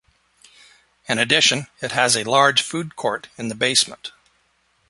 In 1.07 1.19
addition, 1.19 1.67
it 1.79 1.91
has 1.91 2.17
a 2.17 2.23
large 2.23 2.63
food 2.63 2.95
court 2.95 3.27
in 3.37 3.49
the 3.49 3.53
basement. 3.55 4.11